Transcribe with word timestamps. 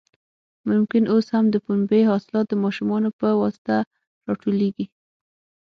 ممکن 0.69 1.03
اوس 1.13 1.25
هم 1.35 1.45
د 1.51 1.55
پنبې 1.65 2.01
حاصلات 2.09 2.45
د 2.49 2.53
ماشومانو 2.63 3.09
په 3.19 3.27
واسطه 3.41 3.75
راټولېږي. 4.27 4.85